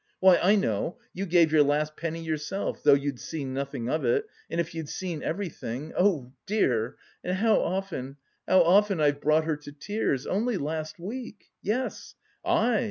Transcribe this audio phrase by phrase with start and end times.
[0.19, 4.25] "Why, I know, you gave your last penny yourself, though you'd seen nothing of it,
[4.49, 6.95] and if you'd seen everything, oh dear!
[7.23, 8.17] And how often,
[8.47, 10.25] how often I've brought her to tears!
[10.25, 11.51] Only last week!
[11.61, 12.79] Yes, I!